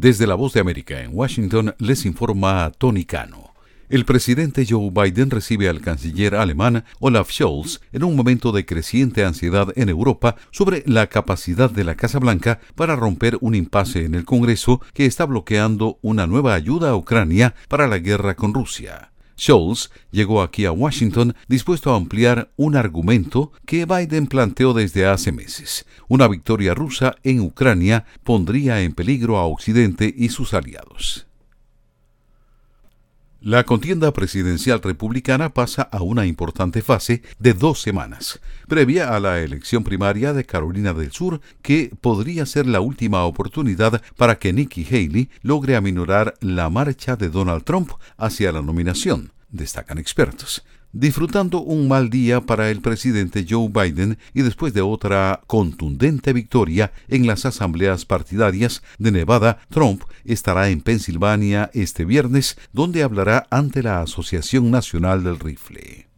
Desde 0.00 0.28
la 0.28 0.36
Voz 0.36 0.52
de 0.52 0.60
América 0.60 1.02
en 1.02 1.10
Washington 1.12 1.74
les 1.80 2.06
informa 2.06 2.70
Tony 2.78 3.04
Cano. 3.04 3.52
El 3.88 4.04
presidente 4.04 4.64
Joe 4.64 4.92
Biden 4.92 5.28
recibe 5.28 5.68
al 5.68 5.80
canciller 5.80 6.36
alemán 6.36 6.84
Olaf 7.00 7.32
Scholz 7.32 7.80
en 7.90 8.04
un 8.04 8.14
momento 8.14 8.52
de 8.52 8.64
creciente 8.64 9.24
ansiedad 9.24 9.72
en 9.74 9.88
Europa 9.88 10.36
sobre 10.52 10.84
la 10.86 11.08
capacidad 11.08 11.68
de 11.68 11.82
la 11.82 11.96
Casa 11.96 12.20
Blanca 12.20 12.60
para 12.76 12.94
romper 12.94 13.38
un 13.40 13.56
impasse 13.56 14.04
en 14.04 14.14
el 14.14 14.24
Congreso 14.24 14.80
que 14.94 15.04
está 15.04 15.24
bloqueando 15.24 15.98
una 16.00 16.28
nueva 16.28 16.54
ayuda 16.54 16.90
a 16.90 16.94
Ucrania 16.94 17.56
para 17.66 17.88
la 17.88 17.98
guerra 17.98 18.36
con 18.36 18.54
Rusia. 18.54 19.10
Scholz 19.38 19.90
llegó 20.10 20.42
aquí 20.42 20.64
a 20.64 20.72
Washington 20.72 21.34
dispuesto 21.46 21.92
a 21.92 21.96
ampliar 21.96 22.50
un 22.56 22.76
argumento 22.76 23.52
que 23.64 23.86
Biden 23.86 24.26
planteó 24.26 24.74
desde 24.74 25.06
hace 25.06 25.30
meses. 25.30 25.86
Una 26.08 26.26
victoria 26.26 26.74
rusa 26.74 27.14
en 27.22 27.40
Ucrania 27.40 28.04
pondría 28.24 28.82
en 28.82 28.92
peligro 28.92 29.38
a 29.38 29.46
Occidente 29.46 30.12
y 30.16 30.30
sus 30.30 30.54
aliados. 30.54 31.27
La 33.40 33.62
contienda 33.62 34.12
presidencial 34.12 34.82
republicana 34.82 35.50
pasa 35.50 35.82
a 35.82 36.02
una 36.02 36.26
importante 36.26 36.82
fase 36.82 37.22
de 37.38 37.54
dos 37.54 37.80
semanas, 37.80 38.40
previa 38.66 39.14
a 39.14 39.20
la 39.20 39.38
elección 39.38 39.84
primaria 39.84 40.32
de 40.32 40.44
Carolina 40.44 40.92
del 40.92 41.12
Sur, 41.12 41.40
que 41.62 41.92
podría 42.00 42.46
ser 42.46 42.66
la 42.66 42.80
última 42.80 43.24
oportunidad 43.24 44.02
para 44.16 44.40
que 44.40 44.52
Nikki 44.52 44.84
Haley 44.84 45.30
logre 45.42 45.76
aminorar 45.76 46.34
la 46.40 46.68
marcha 46.68 47.14
de 47.14 47.28
Donald 47.28 47.62
Trump 47.62 47.92
hacia 48.16 48.50
la 48.50 48.60
nominación, 48.60 49.30
destacan 49.50 49.98
expertos 49.98 50.64
disfrutando 50.92 51.60
un 51.60 51.88
mal 51.88 52.10
día 52.10 52.40
para 52.40 52.70
el 52.70 52.80
presidente 52.80 53.46
Joe 53.48 53.68
Biden 53.68 54.18
y 54.34 54.42
después 54.42 54.72
de 54.74 54.80
otra 54.80 55.42
contundente 55.46 56.32
victoria 56.32 56.92
en 57.08 57.26
las 57.26 57.44
asambleas 57.44 58.04
partidarias 58.04 58.82
de 58.98 59.12
Nevada, 59.12 59.58
Trump 59.68 60.02
estará 60.24 60.70
en 60.70 60.80
Pensilvania 60.80 61.70
este 61.74 62.04
viernes, 62.04 62.56
donde 62.72 63.02
hablará 63.02 63.46
ante 63.50 63.82
la 63.82 64.00
Asociación 64.00 64.70
Nacional 64.70 65.22
del 65.24 65.38
Rifle. 65.38 66.08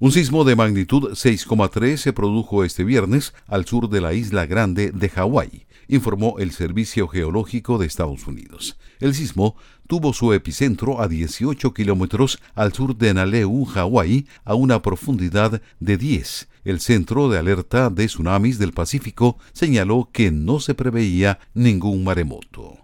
Un 0.00 0.12
sismo 0.12 0.44
de 0.44 0.56
magnitud 0.56 1.12
6,3 1.12 1.96
se 1.96 2.12
produjo 2.12 2.64
este 2.64 2.84
viernes 2.84 3.32
al 3.46 3.64
sur 3.64 3.88
de 3.88 4.00
la 4.00 4.12
isla 4.12 4.44
grande 4.44 4.90
de 4.90 5.08
Hawái, 5.08 5.66
informó 5.88 6.38
el 6.38 6.52
Servicio 6.52 7.08
Geológico 7.08 7.78
de 7.78 7.86
Estados 7.86 8.26
Unidos. 8.26 8.78
El 9.00 9.14
sismo 9.14 9.56
tuvo 9.86 10.12
su 10.12 10.32
epicentro 10.32 11.00
a 11.00 11.08
18 11.08 11.74
kilómetros 11.74 12.40
al 12.54 12.72
sur 12.72 12.96
de 12.96 13.14
Naleu, 13.14 13.64
Hawái, 13.64 14.26
a 14.44 14.54
una 14.54 14.82
profundidad 14.82 15.60
de 15.80 15.96
10. 15.96 16.48
El 16.64 16.80
Centro 16.80 17.28
de 17.28 17.38
Alerta 17.38 17.90
de 17.90 18.06
Tsunamis 18.06 18.58
del 18.58 18.72
Pacífico 18.72 19.38
señaló 19.52 20.08
que 20.12 20.30
no 20.30 20.60
se 20.60 20.74
preveía 20.74 21.38
ningún 21.52 22.04
maremoto. 22.04 22.78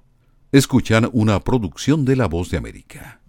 Escuchan 0.52 1.08
una 1.12 1.40
producción 1.40 2.04
de 2.04 2.16
La 2.16 2.26
Voz 2.26 2.50
de 2.50 2.58
América. 2.58 3.19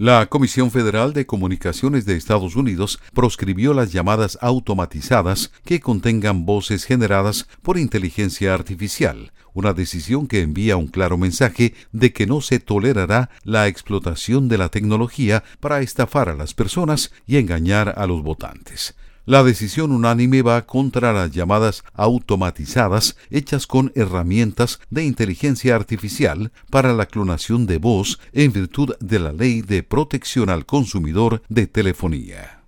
La 0.00 0.26
Comisión 0.26 0.70
Federal 0.70 1.12
de 1.12 1.26
Comunicaciones 1.26 2.06
de 2.06 2.14
Estados 2.14 2.54
Unidos 2.54 3.00
proscribió 3.14 3.74
las 3.74 3.90
llamadas 3.90 4.38
automatizadas 4.40 5.50
que 5.64 5.80
contengan 5.80 6.46
voces 6.46 6.84
generadas 6.84 7.48
por 7.62 7.78
inteligencia 7.78 8.54
artificial, 8.54 9.32
una 9.54 9.72
decisión 9.72 10.28
que 10.28 10.40
envía 10.42 10.76
un 10.76 10.86
claro 10.86 11.18
mensaje 11.18 11.74
de 11.90 12.12
que 12.12 12.28
no 12.28 12.40
se 12.42 12.60
tolerará 12.60 13.30
la 13.42 13.66
explotación 13.66 14.46
de 14.46 14.58
la 14.58 14.68
tecnología 14.68 15.42
para 15.58 15.80
estafar 15.80 16.28
a 16.28 16.36
las 16.36 16.54
personas 16.54 17.10
y 17.26 17.38
engañar 17.38 17.94
a 17.96 18.06
los 18.06 18.22
votantes. 18.22 18.94
La 19.28 19.44
decisión 19.44 19.92
unánime 19.92 20.40
va 20.40 20.64
contra 20.64 21.12
las 21.12 21.30
llamadas 21.32 21.84
automatizadas 21.92 23.14
hechas 23.28 23.66
con 23.66 23.92
herramientas 23.94 24.80
de 24.88 25.04
inteligencia 25.04 25.76
artificial 25.76 26.50
para 26.70 26.94
la 26.94 27.04
clonación 27.04 27.66
de 27.66 27.76
voz 27.76 28.18
en 28.32 28.54
virtud 28.54 28.94
de 29.00 29.18
la 29.18 29.32
Ley 29.32 29.60
de 29.60 29.82
Protección 29.82 30.48
al 30.48 30.64
Consumidor 30.64 31.42
de 31.50 31.66
Telefonía. 31.66 32.62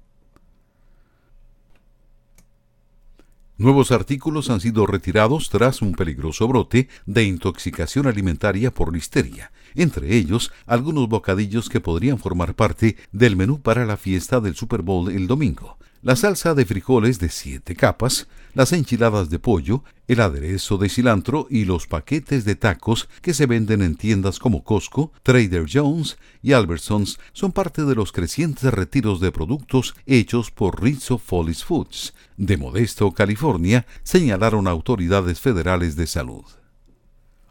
Nuevos 3.56 3.90
artículos 3.90 4.50
han 4.50 4.60
sido 4.60 4.84
retirados 4.84 5.48
tras 5.48 5.80
un 5.80 5.94
peligroso 5.94 6.46
brote 6.46 6.90
de 7.06 7.24
intoxicación 7.24 8.06
alimentaria 8.06 8.70
por 8.70 8.92
listeria, 8.92 9.50
entre 9.74 10.14
ellos 10.14 10.52
algunos 10.66 11.08
bocadillos 11.08 11.70
que 11.70 11.80
podrían 11.80 12.18
formar 12.18 12.54
parte 12.54 12.98
del 13.12 13.34
menú 13.34 13.62
para 13.62 13.86
la 13.86 13.96
fiesta 13.96 14.40
del 14.40 14.54
Super 14.54 14.82
Bowl 14.82 15.10
el 15.10 15.26
domingo 15.26 15.78
la 16.02 16.16
salsa 16.16 16.54
de 16.54 16.64
frijoles 16.64 17.18
de 17.18 17.28
siete 17.28 17.76
capas, 17.76 18.26
las 18.54 18.72
enchiladas 18.72 19.28
de 19.28 19.38
pollo, 19.38 19.84
el 20.08 20.20
aderezo 20.20 20.78
de 20.78 20.88
cilantro 20.88 21.46
y 21.50 21.66
los 21.66 21.86
paquetes 21.86 22.44
de 22.44 22.56
tacos 22.56 23.08
que 23.20 23.34
se 23.34 23.46
venden 23.46 23.82
en 23.82 23.96
tiendas 23.96 24.38
como 24.38 24.64
Costco, 24.64 25.12
Trader 25.22 25.66
Joe's 25.70 26.16
y 26.42 26.52
Albertsons 26.52 27.18
son 27.32 27.52
parte 27.52 27.84
de 27.84 27.94
los 27.94 28.12
crecientes 28.12 28.72
retiros 28.72 29.20
de 29.20 29.30
productos 29.30 29.94
hechos 30.06 30.50
por 30.50 30.82
Rizzo 30.82 31.18
Follis 31.18 31.64
Foods, 31.64 32.14
de 32.38 32.56
Modesto, 32.56 33.12
California, 33.12 33.86
señalaron 34.02 34.66
autoridades 34.66 35.38
federales 35.38 35.96
de 35.96 36.06
salud. 36.06 36.44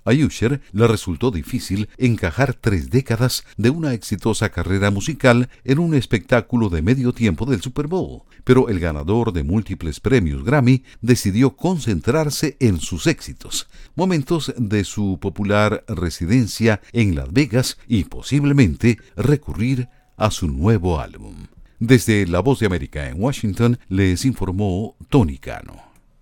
A 0.10 0.26
Usher 0.26 0.60
le 0.72 0.88
resultó 0.88 1.30
difícil 1.30 1.88
encajar 2.00 2.56
tres 2.56 2.90
décadas 2.90 3.44
de 3.58 3.70
una 3.70 3.94
exitosa 3.94 4.50
carrera 4.50 4.90
musical 4.90 5.50
en 5.64 5.78
un 5.78 5.94
espectáculo 5.94 6.70
de 6.70 6.82
medio 6.82 7.14
tiempo 7.14 7.46
del 7.46 7.62
Super 7.62 7.86
Bowl, 7.86 8.24
pero 8.44 8.70
el 8.70 8.80
ganador 8.80 9.34
de 9.34 9.44
múltiples 9.44 10.00
premios 10.00 10.44
Grammy 10.44 10.84
decidió 11.02 11.56
concentrarse 11.56 12.58
en 12.60 12.80
sus 12.80 13.06
éxitos, 13.06 13.68
momentos 13.96 14.52
de 14.58 14.84
su 14.84 15.20
popular 15.22 15.84
residencia 15.88 16.82
en 16.92 17.14
Las 17.14 17.32
Vegas 17.32 17.78
y 17.88 18.06
posiblemente 18.06 18.98
recurrir 19.16 19.90
a 20.18 20.32
su 20.32 20.48
nuevo 20.48 21.00
álbum. 21.00 21.36
Desde 21.78 22.26
La 22.26 22.40
Voz 22.40 22.60
de 22.60 22.66
América 22.66 23.08
en 23.08 23.22
Washington 23.22 23.78
les 23.90 24.26
informó 24.26 24.98
Tony 25.10 25.38
Cano. 25.38 25.89